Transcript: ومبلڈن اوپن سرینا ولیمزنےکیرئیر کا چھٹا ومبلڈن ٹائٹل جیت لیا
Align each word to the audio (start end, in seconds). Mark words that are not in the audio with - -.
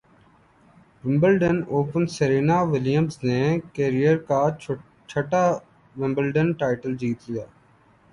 ومبلڈن 1.03 1.57
اوپن 1.73 2.03
سرینا 2.15 2.57
ولیمزنےکیرئیر 2.71 4.17
کا 4.27 4.41
چھٹا 5.09 5.43
ومبلڈن 5.95 6.51
ٹائٹل 6.59 6.91
جیت 7.01 7.29
لیا 7.29 7.45